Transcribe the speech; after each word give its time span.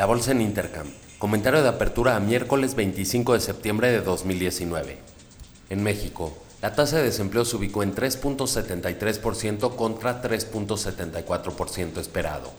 La 0.00 0.06
bolsa 0.06 0.30
en 0.30 0.40
Intercam. 0.40 0.86
Comentario 1.18 1.62
de 1.62 1.68
apertura 1.68 2.16
a 2.16 2.20
miércoles 2.20 2.74
25 2.74 3.34
de 3.34 3.40
septiembre 3.40 3.92
de 3.92 4.00
2019. 4.00 4.96
En 5.68 5.82
México, 5.82 6.38
la 6.62 6.74
tasa 6.74 6.96
de 6.96 7.02
desempleo 7.02 7.44
se 7.44 7.56
ubicó 7.56 7.82
en 7.82 7.94
3.73% 7.94 9.76
contra 9.76 10.22
3.74% 10.22 11.98
esperado. 11.98 12.50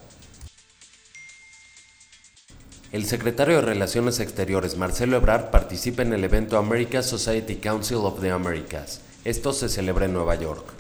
El 2.92 3.08
secretario 3.08 3.55
de 3.55 3.62
Relaciones 3.62 4.19
Exteriores, 4.19 4.78
Marcelo 4.78 5.17
Ebrard, 5.17 5.49
participa 5.49 6.03
en 6.03 6.13
el 6.13 6.23
evento 6.23 6.60
America 6.60 7.01
Society 7.01 7.55
Council 7.55 8.01
of 8.03 8.21
the 8.21 8.29
Americas. 8.29 9.01
Esto 9.26 9.51
se 9.51 9.67
celebra 9.67 10.05
en 10.05 10.13
Nueva 10.13 10.35
York. 10.35 10.73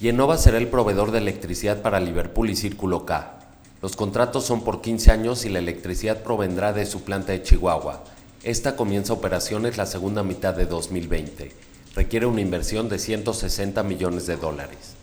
Yenova 0.00 0.36
será 0.36 0.58
el 0.58 0.66
proveedor 0.66 1.12
de 1.12 1.18
electricidad 1.18 1.80
para 1.80 2.00
Liverpool 2.00 2.50
y 2.50 2.56
Círculo 2.56 3.06
K. 3.06 3.38
Los 3.82 3.96
contratos 3.96 4.46
son 4.46 4.62
por 4.62 4.80
15 4.80 5.10
años 5.10 5.44
y 5.44 5.48
la 5.48 5.58
electricidad 5.58 6.22
provendrá 6.22 6.72
de 6.72 6.86
su 6.86 7.02
planta 7.02 7.32
de 7.32 7.42
Chihuahua. 7.42 8.04
Esta 8.44 8.76
comienza 8.76 9.12
operaciones 9.12 9.76
la 9.76 9.86
segunda 9.86 10.22
mitad 10.22 10.54
de 10.54 10.66
2020. 10.66 11.50
Requiere 11.96 12.26
una 12.26 12.40
inversión 12.40 12.88
de 12.88 13.00
160 13.00 13.82
millones 13.82 14.28
de 14.28 14.36
dólares. 14.36 14.94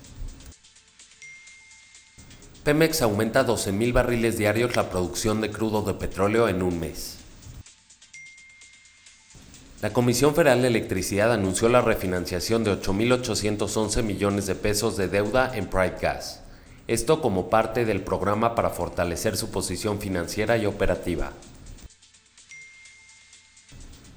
Pemex 2.64 3.02
aumenta 3.02 3.46
12.000 3.46 3.92
barriles 3.92 4.38
diarios 4.38 4.78
la 4.78 4.90
producción 4.90 5.42
de 5.42 5.52
crudo 5.52 5.82
de 5.82 5.96
petróleo 5.96 6.48
en 6.48 6.62
un 6.62 6.80
mes. 6.80 7.18
La 9.82 9.92
Comisión 9.92 10.36
Federal 10.36 10.62
de 10.62 10.70
Electricidad 10.70 11.34
anunció 11.34 11.68
la 11.68 11.82
refinanciación 11.82 12.64
de 12.64 12.72
8.811 12.82 14.04
millones 14.04 14.46
de 14.46 14.56
pesos 14.56 14.96
de 14.96 15.10
deuda 15.10 15.52
en 15.54 15.68
Pride 15.68 15.98
Gas, 16.02 16.42
esto 16.90 17.22
como 17.22 17.50
parte 17.50 17.86
del 17.86 18.02
programa 18.02 18.56
para 18.56 18.72
fortalecer 18.72 19.38
su 19.38 19.52
posición 19.52 20.00
financiera 20.00 20.58
y 20.58 20.66
operativa. 20.66 21.32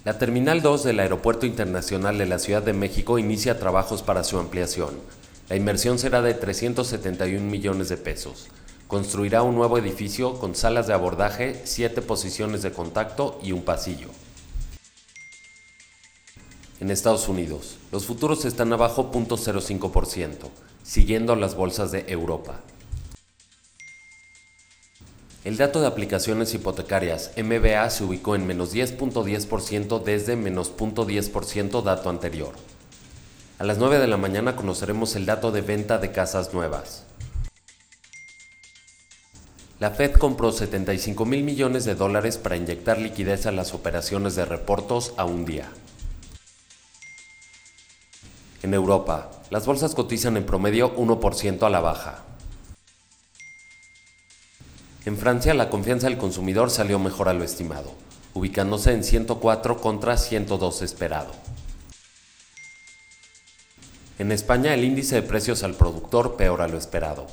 La 0.04 0.18
Terminal 0.18 0.62
2 0.62 0.82
del 0.82 1.00
Aeropuerto 1.00 1.46
Internacional 1.46 2.16
de 2.16 2.26
la 2.26 2.38
Ciudad 2.38 2.62
de 2.62 2.72
México 2.72 3.18
inicia 3.18 3.58
trabajos 3.58 4.02
para 4.02 4.24
su 4.24 4.38
ampliación, 4.38 4.94
la 5.52 5.56
inversión 5.56 5.98
será 5.98 6.22
de 6.22 6.32
371 6.32 7.44
millones 7.44 7.90
de 7.90 7.98
pesos. 7.98 8.46
Construirá 8.88 9.42
un 9.42 9.54
nuevo 9.54 9.76
edificio 9.76 10.40
con 10.40 10.54
salas 10.54 10.86
de 10.86 10.94
abordaje, 10.94 11.60
siete 11.64 12.00
posiciones 12.00 12.62
de 12.62 12.72
contacto 12.72 13.38
y 13.42 13.52
un 13.52 13.62
pasillo. 13.62 14.08
En 16.80 16.90
Estados 16.90 17.28
Unidos, 17.28 17.76
los 17.92 18.06
futuros 18.06 18.46
están 18.46 18.72
abajo 18.72 19.12
0.05%, 19.12 20.48
siguiendo 20.82 21.36
las 21.36 21.54
bolsas 21.54 21.92
de 21.92 22.04
Europa. 22.08 22.60
El 25.44 25.56
dato 25.56 25.80
de 25.80 25.88
aplicaciones 25.88 26.54
hipotecarias 26.54 27.32
MBA 27.36 27.90
se 27.90 28.04
ubicó 28.04 28.36
en 28.36 28.46
menos 28.46 28.72
10.10% 28.72 30.02
desde 30.02 30.36
menos 30.36 30.72
0.10% 30.76 31.82
dato 31.82 32.10
anterior. 32.10 32.54
A 33.58 33.64
las 33.64 33.78
9 33.78 33.98
de 33.98 34.06
la 34.06 34.16
mañana 34.16 34.54
conoceremos 34.54 35.16
el 35.16 35.26
dato 35.26 35.50
de 35.50 35.62
venta 35.62 35.98
de 35.98 36.12
casas 36.12 36.54
nuevas. 36.54 37.04
La 39.80 39.90
Fed 39.90 40.12
compró 40.12 40.52
75 40.52 41.24
mil 41.24 41.42
millones 41.42 41.84
de 41.84 41.96
dólares 41.96 42.38
para 42.38 42.56
inyectar 42.56 42.98
liquidez 42.98 43.46
a 43.46 43.50
las 43.50 43.74
operaciones 43.74 44.36
de 44.36 44.44
reportos 44.44 45.12
a 45.16 45.24
un 45.24 45.44
día. 45.44 45.68
En 48.62 48.74
Europa, 48.74 49.41
las 49.52 49.66
bolsas 49.66 49.94
cotizan 49.94 50.38
en 50.38 50.46
promedio 50.46 50.96
1% 50.96 51.62
a 51.64 51.68
la 51.68 51.80
baja. 51.80 52.22
En 55.04 55.18
Francia, 55.18 55.52
la 55.52 55.68
confianza 55.68 56.08
del 56.08 56.16
consumidor 56.16 56.70
salió 56.70 56.98
mejor 56.98 57.28
a 57.28 57.34
lo 57.34 57.44
estimado, 57.44 57.92
ubicándose 58.32 58.94
en 58.94 59.04
104 59.04 59.78
contra 59.78 60.16
102 60.16 60.80
esperado. 60.80 61.32
En 64.18 64.32
España 64.32 64.72
el 64.72 64.84
índice 64.84 65.16
de 65.16 65.22
precios 65.22 65.62
al 65.64 65.74
productor 65.74 66.36
peor 66.36 66.62
a 66.62 66.68
lo 66.68 66.78
esperado. 66.78 67.26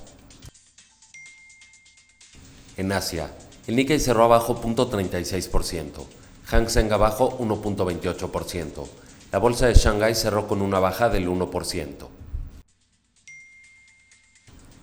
En 2.75 2.91
Asia, 2.91 3.31
el 3.65 3.77
Nikkei 3.77 3.97
cerró 3.97 4.25
abajo 4.25 4.61
0.36%, 4.61 6.03
Hang 6.47 6.69
Seng 6.69 6.91
abajo 6.91 7.37
1.28%, 7.39 8.89
la 9.31 9.39
bolsa 9.39 9.67
de 9.67 9.75
Shanghai 9.75 10.15
cerró 10.15 10.47
con 10.47 10.61
una 10.61 10.79
baja 10.79 11.09
del 11.09 11.27
1%. 11.27 12.07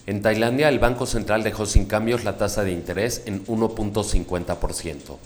En 0.06 0.22
Tailandia, 0.22 0.68
el 0.68 0.78
Banco 0.78 1.04
Central 1.04 1.42
dejó 1.42 1.66
sin 1.66 1.86
cambios 1.86 2.22
la 2.22 2.38
tasa 2.38 2.62
de 2.62 2.70
interés 2.70 3.22
en 3.26 3.44
1.50%. 3.46 5.16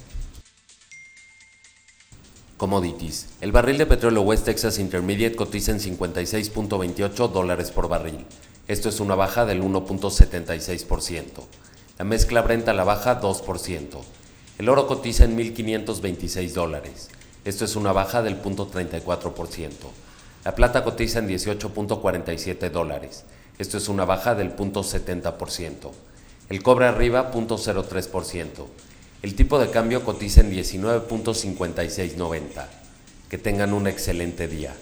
Commodities. 2.56 3.28
El 3.42 3.52
barril 3.52 3.76
de 3.76 3.84
petróleo 3.86 4.22
West 4.22 4.46
Texas 4.46 4.78
Intermediate 4.78 5.36
cotiza 5.36 5.72
en 5.72 5.80
56.28 5.80 7.28
dólares 7.28 7.70
por 7.70 7.88
barril. 7.88 8.24
Esto 8.68 8.88
es 8.88 9.00
una 9.00 9.14
baja 9.14 9.44
del 9.44 9.62
1.76%. 9.62 11.24
La 11.98 12.04
mezcla 12.06 12.40
Brent 12.40 12.68
a 12.68 12.72
la 12.72 12.84
baja 12.84 13.20
2%. 13.20 13.98
El 14.58 14.68
oro 14.68 14.86
cotiza 14.86 15.24
en 15.24 15.36
1.526 15.36 16.52
dólares. 16.52 17.10
Esto 17.44 17.64
es 17.64 17.76
una 17.76 17.92
baja 17.92 18.22
del 18.22 18.42
0.34%. 18.42 19.70
La 20.44 20.54
plata 20.54 20.84
cotiza 20.84 21.20
en 21.20 21.28
18.47 21.28 22.70
dólares. 22.70 23.24
Esto 23.58 23.78
es 23.78 23.88
una 23.88 24.04
baja 24.04 24.34
del 24.34 24.54
0.70%. 24.56 25.90
El 26.48 26.62
cobre 26.62 26.86
arriba 26.86 27.32
0.03%. 27.32 28.66
El 29.22 29.34
tipo 29.34 29.58
de 29.58 29.70
cambio 29.70 30.04
cotiza 30.04 30.40
en 30.40 30.52
19.5690. 30.52 32.66
Que 33.28 33.38
tengan 33.38 33.72
un 33.72 33.86
excelente 33.86 34.48
día. 34.48 34.74